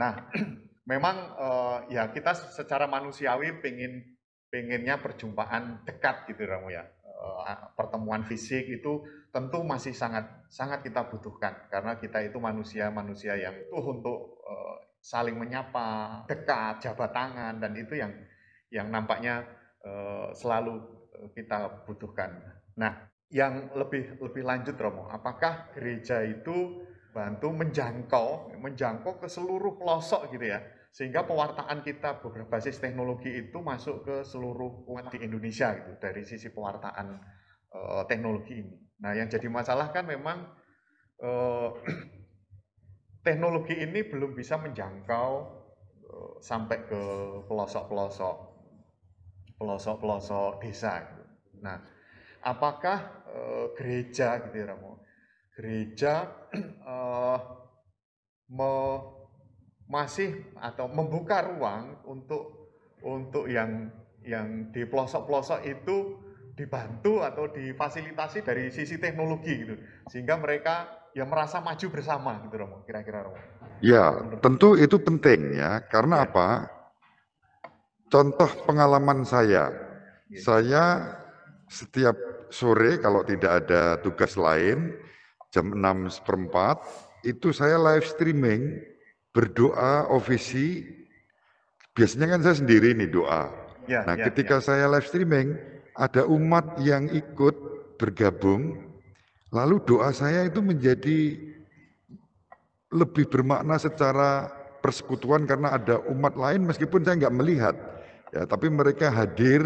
Nah, 0.00 0.32
memang 0.90 1.16
uh, 1.36 1.78
ya 1.92 2.08
kita 2.10 2.32
secara 2.32 2.88
manusiawi 2.88 3.60
pengen 3.60 4.16
pengennya 4.48 4.98
perjumpaan 4.98 5.84
dekat 5.84 6.32
gitu 6.32 6.48
Ramo 6.48 6.72
ya. 6.72 6.88
Uh, 7.04 7.70
pertemuan 7.78 8.26
fisik 8.26 8.66
itu 8.66 9.06
tentu 9.30 9.62
masih 9.62 9.94
sangat 9.94 10.26
sangat 10.50 10.82
kita 10.82 11.06
butuhkan 11.06 11.70
karena 11.70 11.94
kita 11.94 12.18
itu 12.18 12.42
manusia-manusia 12.42 13.38
yang 13.38 13.54
tuh 13.70 13.84
untuk 13.94 14.42
uh, 14.42 14.76
saling 15.02 15.34
menyapa, 15.34 16.22
dekat, 16.30 16.78
jabat 16.78 17.10
tangan 17.10 17.58
dan 17.58 17.74
itu 17.74 17.98
yang 17.98 18.14
yang 18.70 18.86
nampaknya 18.88 19.42
uh, 19.82 20.30
selalu 20.32 20.78
kita 21.34 21.84
butuhkan. 21.84 22.38
Nah, 22.78 23.10
yang 23.28 23.74
lebih 23.74 24.16
lebih 24.22 24.46
lanjut 24.46 24.78
Romo, 24.78 25.10
apakah 25.10 25.74
gereja 25.74 26.22
itu 26.22 26.86
bantu 27.12 27.52
menjangkau 27.52 28.56
menjangkau 28.56 29.20
ke 29.20 29.28
seluruh 29.28 29.76
pelosok 29.76 30.32
gitu 30.32 30.48
ya 30.48 30.64
sehingga 30.92 31.28
pewartaan 31.28 31.84
kita 31.84 32.24
berbasis 32.24 32.80
teknologi 32.80 33.28
itu 33.28 33.60
masuk 33.60 34.04
ke 34.04 34.16
seluruh 34.24 34.88
umat 34.88 35.12
di 35.12 35.24
Indonesia 35.24 35.76
gitu 35.76 35.92
dari 36.00 36.24
sisi 36.24 36.52
pewartaan 36.52 37.16
uh, 37.72 38.04
teknologi 38.08 38.60
ini. 38.60 38.76
Nah 39.00 39.12
yang 39.16 39.28
jadi 39.28 39.48
masalah 39.48 39.92
kan 39.92 40.04
memang 40.04 40.52
teknologi 43.22 43.78
ini 43.78 44.02
belum 44.02 44.34
bisa 44.34 44.58
menjangkau 44.58 45.30
uh, 46.10 46.34
sampai 46.42 46.84
ke 46.86 47.02
pelosok-pelosok 47.46 48.36
pelosok-pelosok 49.56 50.58
desa. 50.58 51.06
Gitu. 51.06 51.24
Nah 51.62 51.78
apakah 52.42 53.22
uh, 53.30 53.66
gereja 53.78 54.42
gitu 54.42 54.58
ya 54.58 54.74
Ramo, 54.74 55.00
gereja 55.54 56.14
uh, 56.82 57.38
me, 58.58 58.74
masih 59.86 60.50
atau 60.58 60.90
membuka 60.90 61.46
ruang 61.46 62.02
untuk 62.10 62.74
untuk 63.02 63.46
yang 63.46 63.90
yang 64.22 64.70
di 64.70 64.86
pelosok-pelosok 64.86 65.60
itu 65.66 66.18
dibantu 66.54 67.24
atau 67.24 67.50
difasilitasi 67.50 68.44
dari 68.44 68.70
sisi 68.70 69.00
teknologi 69.00 69.52
gitu 69.66 69.74
sehingga 70.06 70.38
mereka 70.38 71.01
ya 71.12 71.24
merasa 71.28 71.60
maju 71.60 71.86
bersama 71.92 72.40
gitu 72.44 72.54
Romo 72.56 72.76
kira-kira 72.84 73.28
Romo. 73.28 73.40
Ya 73.84 74.12
tentu 74.40 74.74
itu 74.78 74.96
penting 75.00 75.56
ya 75.56 75.84
karena 75.88 76.22
ya. 76.22 76.26
apa? 76.28 76.48
Contoh 78.12 78.50
pengalaman 78.68 79.24
saya, 79.24 79.72
ya. 80.28 80.40
saya 80.44 80.84
setiap 81.72 82.12
sore 82.52 83.00
kalau 83.00 83.24
tidak 83.24 83.64
ada 83.64 83.96
tugas 84.04 84.36
lain 84.36 84.92
jam 85.48 85.72
6 85.72 86.20
seperempat 86.20 86.84
itu 87.24 87.56
saya 87.56 87.80
live 87.80 88.04
streaming 88.04 88.76
berdoa 89.32 90.12
ofisi 90.12 90.84
biasanya 91.96 92.36
kan 92.36 92.40
saya 92.44 92.56
sendiri 92.60 92.92
nih 92.92 93.08
doa. 93.08 93.48
Ya, 93.88 94.04
nah, 94.06 94.14
ya, 94.14 94.28
ketika 94.30 94.60
ya. 94.60 94.64
saya 94.64 94.84
live 94.92 95.08
streaming 95.08 95.56
ada 95.96 96.28
umat 96.28 96.78
yang 96.84 97.08
ikut 97.08 97.56
bergabung 97.96 98.91
lalu 99.52 99.76
doa 99.84 100.10
saya 100.16 100.48
itu 100.48 100.64
menjadi 100.64 101.36
lebih 102.92 103.28
bermakna 103.28 103.76
secara 103.76 104.48
persekutuan 104.80 105.44
karena 105.44 105.76
ada 105.76 106.00
umat 106.10 106.34
lain 106.34 106.64
meskipun 106.66 107.04
saya 107.04 107.20
nggak 107.20 107.36
melihat 107.36 107.76
ya 108.32 108.48
tapi 108.48 108.72
mereka 108.72 109.12
hadir 109.12 109.60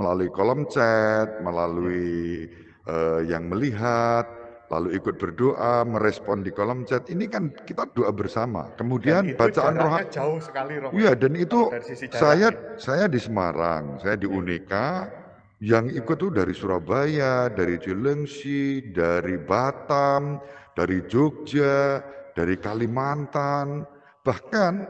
melalui 0.00 0.32
kolom 0.32 0.64
chat 0.68 1.40
melalui 1.44 2.48
uh, 2.88 3.20
yang 3.24 3.46
melihat 3.52 4.24
lalu 4.66 4.98
ikut 4.98 5.14
berdoa, 5.18 5.86
merespon 5.86 6.42
di 6.42 6.50
kolom 6.50 6.82
chat. 6.82 7.06
Ini 7.06 7.30
kan 7.30 7.54
kita 7.54 7.86
doa 7.94 8.10
bersama. 8.10 8.74
Kemudian 8.74 9.38
bacaan 9.38 9.78
roh 9.78 9.94
jauh 10.10 10.38
sekali. 10.42 10.82
Iya, 10.90 11.14
dan 11.14 11.38
itu 11.38 11.70
saya 12.10 12.50
saya 12.74 13.06
di 13.06 13.20
Semarang, 13.22 14.02
saya 14.02 14.18
di 14.18 14.26
Unika 14.26 15.06
yang 15.64 15.88
ikut 15.88 16.16
tuh 16.20 16.32
dari 16.32 16.52
Surabaya, 16.52 17.48
dari 17.48 17.80
Cilengsi, 17.80 18.92
dari 18.92 19.40
Batam, 19.40 20.36
dari 20.76 21.00
Jogja, 21.08 22.04
dari 22.36 22.60
Kalimantan, 22.60 23.88
bahkan 24.20 24.84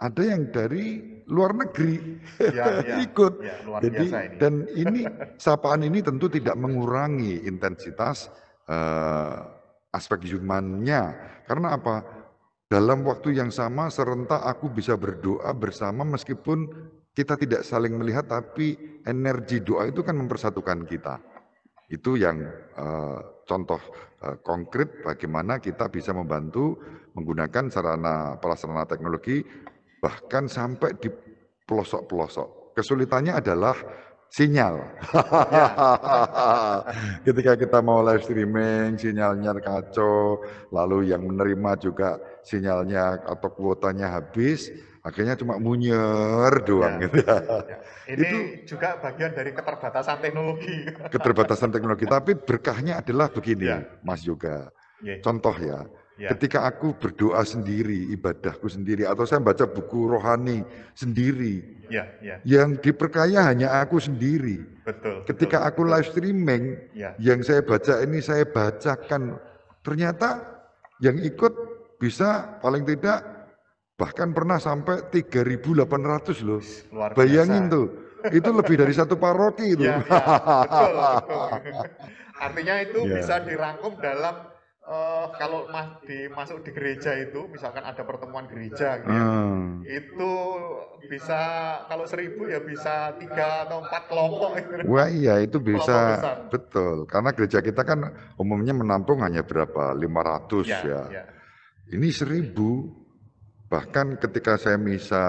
ada 0.00 0.22
yang 0.24 0.50
dari 0.50 1.20
luar 1.30 1.54
negeri 1.54 2.18
ya, 2.42 2.82
ya, 2.82 2.96
ikut. 3.06 3.32
Ya, 3.38 3.54
luar 3.62 3.80
Jadi 3.86 4.06
ini. 4.10 4.36
dan 4.42 4.54
ini 4.74 5.00
sapaan 5.44 5.86
ini 5.86 6.02
tentu 6.02 6.26
tidak 6.26 6.58
mengurangi 6.58 7.46
intensitas 7.46 8.32
uh, 8.66 9.46
aspek 9.94 10.26
humannya. 10.26 11.14
Karena 11.46 11.78
apa? 11.78 12.02
Dalam 12.70 13.02
waktu 13.02 13.34
yang 13.34 13.50
sama 13.50 13.90
serentak 13.90 14.42
aku 14.42 14.70
bisa 14.70 14.94
berdoa 14.94 15.50
bersama 15.54 16.06
meskipun 16.06 16.70
kita 17.14 17.34
tidak 17.34 17.62
saling 17.66 17.98
melihat 17.98 18.26
tapi 18.26 18.78
energi 19.06 19.60
doa 19.60 19.90
itu 19.90 20.00
kan 20.06 20.14
mempersatukan 20.14 20.86
kita. 20.86 21.18
Itu 21.90 22.14
yang 22.14 22.38
uh, 22.78 23.42
contoh 23.42 23.82
uh, 24.22 24.38
konkret 24.46 25.02
bagaimana 25.02 25.58
kita 25.58 25.90
bisa 25.90 26.14
membantu 26.14 26.78
menggunakan 27.18 27.66
sarana 27.66 28.38
prasarana 28.38 28.86
teknologi 28.86 29.42
bahkan 29.98 30.46
sampai 30.46 30.94
di 30.96 31.10
pelosok-pelosok. 31.66 32.78
Kesulitannya 32.78 33.34
adalah 33.34 33.74
sinyal. 34.30 34.78
Ya. 34.78 35.66
Ketika 37.26 37.58
kita 37.58 37.78
mau 37.82 38.00
live 38.06 38.22
streaming, 38.22 38.94
sinyalnya 38.96 39.58
kacau, 39.58 40.40
lalu 40.70 41.10
yang 41.10 41.26
menerima 41.26 41.70
juga 41.82 42.22
sinyalnya 42.46 43.26
atau 43.26 43.50
kuotanya 43.50 44.14
habis, 44.14 44.70
akhirnya 45.00 45.34
cuma 45.36 45.56
munyer 45.56 46.52
doang 46.64 47.00
ya, 47.00 47.02
gitu 47.08 47.16
ya. 47.24 47.36
ya. 47.40 47.76
Ini 48.14 48.20
itu 48.20 48.38
juga 48.74 48.98
bagian 48.98 49.32
dari 49.32 49.50
keterbatasan 49.54 50.18
teknologi. 50.20 50.76
Keterbatasan 51.14 51.70
teknologi, 51.70 52.04
tapi 52.04 52.34
berkahnya 52.36 53.00
adalah 53.00 53.30
begini, 53.30 53.70
ya. 53.70 53.86
Mas 54.02 54.26
Yoga. 54.26 54.68
Ya. 55.00 55.16
Contoh 55.24 55.56
ya, 55.56 55.88
Ya. 56.20 56.36
Ketika 56.36 56.68
aku 56.68 56.92
berdoa 57.00 57.40
sendiri, 57.48 58.12
ibadahku 58.12 58.68
sendiri, 58.68 59.08
atau 59.08 59.24
saya 59.24 59.40
baca 59.40 59.64
buku 59.64 60.04
rohani 60.04 60.60
sendiri, 60.92 61.64
ya, 61.88 62.04
ya. 62.20 62.36
yang 62.44 62.76
diperkaya 62.76 63.48
hanya 63.48 63.80
aku 63.80 63.96
sendiri. 63.96 64.60
Betul. 64.84 65.24
Ketika 65.24 65.64
betul, 65.64 65.68
aku 65.72 65.80
betul. 65.80 65.92
live 65.96 66.08
streaming, 66.12 66.62
ya. 66.92 67.16
yang 67.16 67.40
saya 67.40 67.64
baca 67.64 68.04
ini 68.04 68.20
saya 68.20 68.44
bacakan, 68.44 69.40
ternyata 69.80 70.44
yang 71.00 71.16
ikut 71.24 71.56
bisa 71.96 72.60
paling 72.60 72.84
tidak 72.84 73.39
bahkan 74.00 74.32
pernah 74.32 74.56
sampai 74.56 75.12
3.800 75.12 76.48
loh. 76.48 76.64
Luar 76.96 77.12
Bayangin 77.12 77.68
tuh, 77.68 77.86
itu 78.32 78.48
lebih 78.48 78.80
dari 78.80 78.96
satu 78.96 79.20
paroki 79.20 79.76
itu. 79.76 79.84
Ya, 79.84 80.00
ya, 80.00 80.64
betul, 80.64 80.92
betul. 80.96 81.84
Artinya 82.48 82.74
itu 82.80 83.00
ya. 83.04 83.20
bisa 83.20 83.34
dirangkum 83.44 84.00
dalam 84.00 84.48
uh, 84.90 85.26
kalau 85.36 85.68
mas 85.68 86.00
di 86.08 86.26
masuk 86.32 86.64
di 86.64 86.72
gereja 86.72 87.14
itu 87.20 87.46
misalkan 87.52 87.84
ada 87.84 88.02
pertemuan 88.02 88.48
gereja 88.50 88.98
gitu 89.04 89.12
ya, 89.12 89.22
hmm. 89.22 89.84
itu 89.84 90.32
bisa 91.06 91.40
kalau 91.86 92.04
seribu 92.08 92.50
ya 92.50 92.58
bisa 92.64 93.14
tiga 93.20 93.68
atau 93.68 93.84
empat 93.84 94.02
kelompok 94.08 94.50
wah 94.88 95.08
iya 95.08 95.40
itu 95.44 95.60
bisa 95.62 96.16
betul 96.48 97.04
karena 97.04 97.30
gereja 97.36 97.58
kita 97.60 97.82
kan 97.86 98.08
umumnya 98.36 98.72
menampung 98.72 99.20
hanya 99.20 99.44
berapa 99.44 99.92
500 99.92 100.64
ya, 100.64 100.80
ya. 100.84 101.02
ya. 101.08 101.24
ini 101.92 102.08
seribu 102.08 103.00
bahkan 103.70 104.18
ketika 104.18 104.58
saya 104.58 104.76
misa 104.76 105.22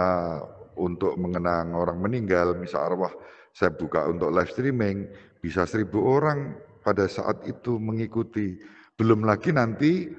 untuk 0.76 1.14
mengenang 1.16 1.78
orang 1.78 2.02
meninggal 2.02 2.58
misa 2.58 2.82
arwah 2.82 3.14
saya 3.54 3.70
buka 3.70 4.10
untuk 4.10 4.34
live 4.34 4.50
streaming 4.50 5.06
bisa 5.40 5.70
seribu 5.70 6.02
orang 6.02 6.58
pada 6.82 7.06
saat 7.06 7.46
itu 7.46 7.78
mengikuti 7.78 8.58
belum 8.98 9.26
lagi 9.26 9.54
nanti 9.54 10.10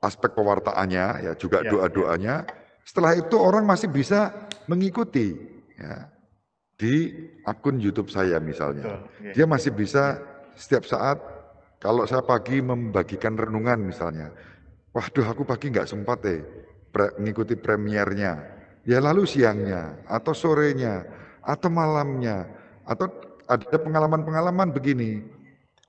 aspek 0.00 0.32
pewartaannya, 0.32 1.06
ya 1.28 1.32
juga 1.36 1.64
ya, 1.64 1.70
doa-doanya. 1.72 2.36
Setelah 2.84 3.16
itu 3.16 3.36
orang 3.36 3.68
masih 3.68 3.92
bisa 3.92 4.32
mengikuti. 4.66 5.36
Ya. 5.80 6.12
di 6.80 7.12
akun 7.44 7.76
YouTube 7.76 8.08
saya 8.08 8.40
misalnya. 8.40 9.04
Betul. 9.04 9.36
Dia 9.36 9.44
masih 9.44 9.72
bisa 9.76 10.16
setiap 10.56 10.88
saat 10.88 11.20
kalau 11.76 12.08
saya 12.08 12.24
pagi 12.24 12.64
membagikan 12.64 13.36
renungan 13.36 13.84
misalnya. 13.84 14.32
Waduh 14.96 15.28
aku 15.28 15.44
pagi 15.44 15.68
nggak 15.68 15.84
sempat 15.84 16.24
eh 16.24 16.40
pre- 16.90 17.14
mengikuti 17.16 17.54
premiernya. 17.54 18.58
Ya 18.84 18.98
lalu 18.98 19.24
siangnya 19.24 20.00
atau 20.08 20.32
sorenya 20.32 21.04
atau 21.44 21.68
malamnya 21.68 22.48
atau 22.84 23.06
ada 23.46 23.76
pengalaman-pengalaman 23.78 24.70
begini. 24.70 25.24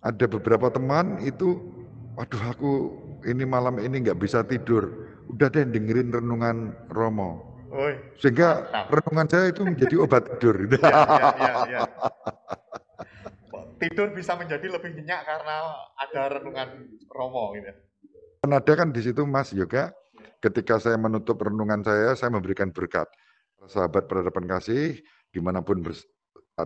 Ada 0.01 0.25
beberapa 0.25 0.73
teman 0.73 1.21
itu, 1.21 1.61
waduh 2.17 2.41
aku 2.49 2.71
ini 3.21 3.45
malam 3.45 3.77
ini 3.77 4.01
nggak 4.01 4.17
bisa 4.17 4.41
tidur. 4.41 4.89
Udah 5.29 5.47
deh 5.53 5.69
dengerin 5.69 6.09
renungan 6.09 6.73
Romo. 6.89 7.53
Oi. 7.71 7.95
Sehingga 8.19 8.65
Mantap. 8.67 8.85
renungan 8.91 9.27
saya 9.29 9.45
itu 9.53 9.61
menjadi 9.63 9.95
obat 10.01 10.25
tidur. 10.37 10.57
Ya, 10.81 10.89
ya, 10.89 11.29
ya, 11.37 11.53
ya. 11.69 11.81
Tidur 13.79 14.13
bisa 14.13 14.37
menjadi 14.37 14.67
lebih 14.69 14.93
nyenyak 14.93 15.21
karena 15.25 15.55
ada 15.97 16.21
renungan 16.37 16.69
Romo 17.09 17.53
gitu. 17.57 17.71
Ada 18.41 18.73
kan 18.73 18.89
di 18.89 19.01
situ 19.05 19.21
Mas 19.25 19.53
Yoga, 19.53 19.93
ketika 20.41 20.81
saya 20.81 20.97
menutup 20.97 21.37
renungan 21.39 21.85
saya, 21.85 22.17
saya 22.17 22.33
memberikan 22.33 22.73
berkat. 22.73 23.07
Sahabat 23.69 24.09
berhadapan 24.09 24.57
kasih, 24.57 24.97
di 25.29 25.39
mana 25.39 25.61
pun 25.61 25.85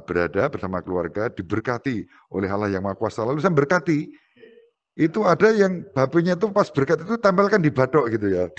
berada 0.08 0.48
bersama 0.48 0.80
keluarga, 0.80 1.28
diberkati 1.28 2.08
oleh 2.32 2.48
Allah 2.48 2.72
yang 2.72 2.88
Maha 2.88 2.96
Kuasa. 2.96 3.28
Lalu 3.28 3.44
saya 3.44 3.52
berkati, 3.52 4.16
itu 4.96 5.20
ada 5.28 5.52
yang 5.52 5.84
babinya 5.92 6.40
itu 6.40 6.48
pas 6.56 6.72
berkat 6.72 7.04
itu 7.04 7.20
tempelkan 7.20 7.60
di 7.60 7.68
batok 7.68 8.16
gitu 8.16 8.32
ya. 8.32 8.48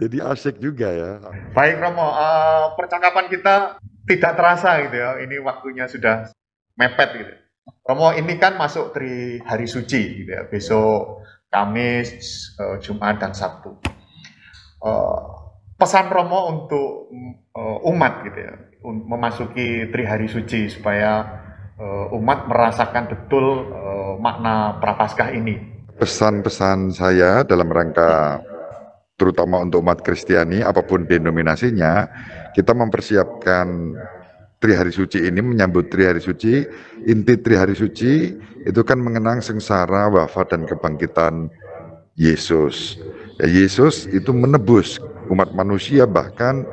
Jadi 0.00 0.16
asik 0.20 0.60
juga 0.60 0.88
ya. 0.88 1.20
Baik 1.52 1.80
Romo, 1.80 2.08
eh, 2.16 2.72
percakapan 2.76 3.28
kita 3.32 3.76
tidak 4.08 4.32
terasa 4.36 4.80
gitu 4.88 4.96
ya. 4.96 5.20
Ini 5.24 5.40
waktunya 5.44 5.84
sudah 5.88 6.32
mepet 6.76 7.10
gitu. 7.20 7.34
Romo 7.86 8.14
ini 8.14 8.38
kan 8.38 8.54
masuk 8.54 8.94
tri 8.94 9.42
hari 9.42 9.66
suci 9.66 10.22
gitu 10.22 10.30
ya. 10.30 10.46
Besok 10.46 11.26
Kamis, 11.50 12.10
eh, 12.54 12.78
Jumat 12.78 13.18
dan 13.18 13.34
Sabtu. 13.34 13.74
Eh, 14.86 15.20
pesan 15.74 16.06
Romo 16.08 16.46
untuk 16.54 17.10
eh, 17.50 17.78
umat 17.90 18.22
gitu 18.22 18.38
ya, 18.38 18.54
memasuki 18.86 19.90
tri 19.90 20.06
hari 20.06 20.30
suci 20.30 20.70
supaya 20.70 21.42
umat 22.12 22.44
merasakan 22.44 23.08
betul 23.08 23.72
makna 24.20 24.76
prapaskah 24.84 25.32
ini. 25.32 25.56
Pesan-pesan 25.96 26.92
saya 26.92 27.40
dalam 27.40 27.72
rangka 27.72 28.44
terutama 29.16 29.64
untuk 29.64 29.80
umat 29.80 30.04
Kristiani 30.04 30.60
apa 30.60 30.84
pun 30.84 31.08
denominasinya, 31.08 32.04
kita 32.52 32.76
mempersiapkan 32.76 33.96
Tri 34.60 34.76
Hari 34.76 34.92
Suci 34.92 35.24
ini 35.24 35.40
menyambut 35.40 35.88
Tri 35.88 36.04
Hari 36.04 36.20
Suci, 36.20 36.60
inti 37.08 37.34
Tri 37.40 37.56
Hari 37.56 37.72
Suci 37.72 38.28
itu 38.68 38.80
kan 38.84 39.00
mengenang 39.00 39.40
sengsara, 39.40 40.12
wafat 40.12 40.52
dan 40.52 40.68
kebangkitan 40.68 41.48
Yesus. 42.12 43.00
Ya, 43.40 43.48
Yesus 43.48 44.04
itu 44.12 44.36
menebus 44.36 45.00
umat 45.32 45.56
manusia 45.56 46.04
bahkan 46.04 46.68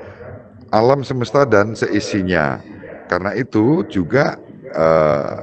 alam 0.75 0.99
semesta 1.07 1.47
dan 1.47 1.79
seisinya. 1.79 2.59
Karena 3.07 3.31
itu 3.39 3.87
juga 3.87 4.35
eh, 4.75 5.35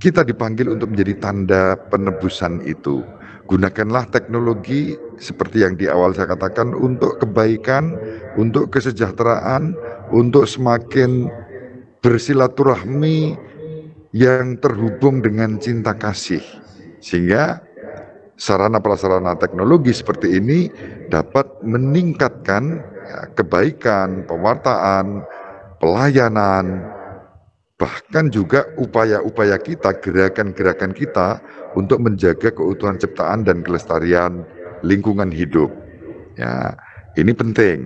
kita 0.00 0.24
dipanggil 0.24 0.72
untuk 0.72 0.96
menjadi 0.96 1.20
tanda 1.20 1.76
penebusan 1.92 2.64
itu. 2.64 3.04
Gunakanlah 3.46 4.10
teknologi 4.10 4.98
seperti 5.20 5.62
yang 5.62 5.78
di 5.78 5.86
awal 5.86 6.10
saya 6.16 6.34
katakan 6.34 6.74
untuk 6.74 7.22
kebaikan, 7.22 7.94
untuk 8.34 8.74
kesejahteraan, 8.74 9.76
untuk 10.12 10.46
semakin 10.46 11.30
bersilaturahmi 12.00 13.34
yang 14.14 14.56
terhubung 14.62 15.20
dengan 15.20 15.58
cinta 15.58 15.92
kasih. 15.92 16.42
Sehingga 17.02 17.60
sarana 18.36 18.78
prasarana 18.80 19.34
teknologi 19.36 19.92
seperti 19.92 20.38
ini 20.38 20.68
dapat 21.08 21.60
meningkatkan 21.64 22.80
ya, 23.08 23.20
kebaikan, 23.34 24.24
pewartaan, 24.28 25.24
pelayanan, 25.80 26.84
bahkan 27.76 28.32
juga 28.32 28.64
upaya-upaya 28.80 29.60
kita, 29.60 29.92
gerakan-gerakan 30.00 30.92
kita 30.96 31.40
untuk 31.76 32.00
menjaga 32.00 32.48
keutuhan 32.52 32.96
ciptaan 32.96 33.44
dan 33.44 33.60
kelestarian 33.60 34.44
lingkungan 34.80 35.28
hidup. 35.28 35.68
Ya, 36.36 36.76
ini 37.16 37.32
penting. 37.32 37.78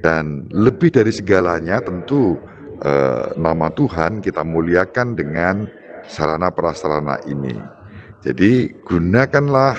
Dan 0.00 0.48
lebih 0.48 0.88
dari 0.88 1.12
segalanya 1.12 1.84
tentu 1.84 2.40
eh, 2.80 3.36
nama 3.36 3.68
Tuhan 3.68 4.24
kita 4.24 4.40
muliakan 4.40 5.12
dengan 5.12 5.68
sarana 6.08 6.48
prasarana 6.48 7.20
ini. 7.28 7.52
Jadi 8.24 8.72
gunakanlah 8.84 9.76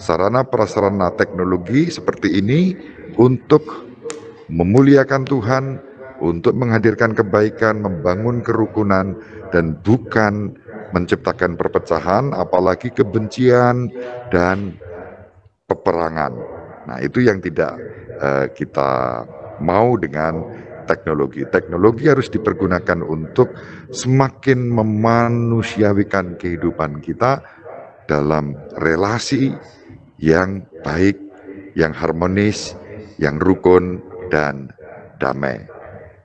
sarana 0.00 0.46
prasarana 0.46 1.12
teknologi 1.12 1.92
seperti 1.92 2.40
ini 2.40 2.72
untuk 3.20 3.88
memuliakan 4.48 5.22
Tuhan, 5.28 5.64
untuk 6.24 6.56
menghadirkan 6.56 7.12
kebaikan, 7.12 7.84
membangun 7.84 8.40
kerukunan, 8.40 9.12
dan 9.52 9.76
bukan 9.84 10.56
menciptakan 10.96 11.60
perpecahan, 11.60 12.32
apalagi 12.32 12.88
kebencian 12.88 13.92
dan 14.32 14.76
peperangan. 15.68 16.57
Nah, 16.88 16.98
itu 17.04 17.20
yang 17.20 17.44
tidak 17.44 17.76
eh, 18.16 18.46
kita 18.56 19.22
mau 19.60 19.92
dengan 20.00 20.40
teknologi. 20.88 21.44
Teknologi 21.52 22.08
harus 22.08 22.32
dipergunakan 22.32 23.04
untuk 23.04 23.52
semakin 23.92 24.72
memanusiawikan 24.72 26.40
kehidupan 26.40 27.04
kita 27.04 27.44
dalam 28.08 28.56
relasi 28.80 29.52
yang 30.16 30.64
baik, 30.80 31.20
yang 31.76 31.92
harmonis, 31.92 32.72
yang 33.20 33.36
rukun, 33.36 34.00
dan 34.32 34.72
damai. 35.20 35.68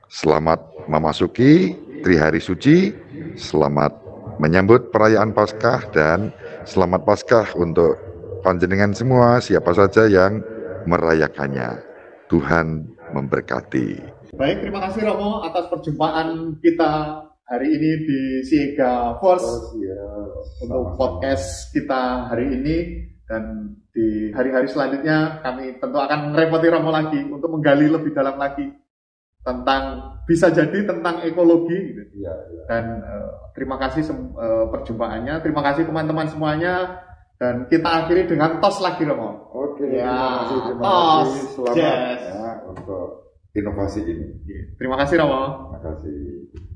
Selamat 0.07 0.63
memasuki 0.87 1.75
Tri 2.03 2.15
Hari 2.15 2.39
Suci, 2.39 2.95
selamat 3.35 3.99
menyambut 4.39 4.95
perayaan 4.95 5.35
Paskah 5.35 5.91
dan 5.91 6.31
selamat 6.63 7.03
Paskah 7.03 7.47
untuk 7.59 7.95
panjenengan 8.43 8.91
semua 8.91 9.39
siapa 9.39 9.71
saja 9.71 10.05
yang 10.09 10.43
merayakannya. 10.85 11.93
Tuhan 12.31 12.97
memberkati. 13.13 13.87
Baik, 14.33 14.65
terima 14.65 14.89
kasih 14.89 15.05
Romo 15.05 15.45
atas 15.45 15.69
perjumpaan 15.69 16.57
kita 16.65 17.21
hari 17.45 17.67
ini 17.69 17.91
di 18.07 18.19
Siega 18.41 19.13
Force 19.21 19.45
untuk 20.63 20.97
podcast 20.97 21.69
kita 21.69 22.33
hari 22.33 22.57
ini 22.57 22.77
dan 23.29 23.75
di 23.93 24.33
hari-hari 24.33 24.65
selanjutnya 24.65 25.43
kami 25.45 25.77
tentu 25.77 26.01
akan 26.01 26.33
merepoti 26.33 26.67
Romo 26.71 26.89
lagi 26.89 27.21
untuk 27.21 27.53
menggali 27.53 27.85
lebih 27.91 28.09
dalam 28.15 28.41
lagi 28.41 28.73
tentang 29.43 30.15
bisa 30.23 30.47
jadi 30.49 30.87
tentang 30.87 31.19
ekologi 31.27 31.75
gitu. 31.75 32.23
dan 32.71 33.03
eh, 33.03 33.29
terima 33.51 33.75
kasih 33.75 34.07
eh, 34.07 34.65
perjumpaannya 34.71 35.43
terima 35.43 35.61
kasih 35.67 35.83
teman-teman 35.83 36.31
semuanya 36.31 37.02
dan 37.43 37.67
kita 37.67 37.89
akhiri 38.07 38.23
dengan 38.31 38.63
tos 38.63 38.79
lagi 38.79 39.03
Romo 39.03 39.51
Oke, 39.51 39.83
Ya, 39.91 40.07
terima 40.07 40.31
kasih, 40.39 40.57
terima 40.63 40.81
tos, 40.87 41.27
kasih. 41.27 41.43
Selamat 41.51 41.75
yes. 41.75 42.21
ya 42.23 42.51
untuk 42.71 43.07
inovasi 43.51 43.99
ini. 44.07 44.27
terima 44.79 44.95
kasih 44.95 45.15
Romo 45.19 45.43
Terima 45.75 45.79
kasih. 45.83 46.72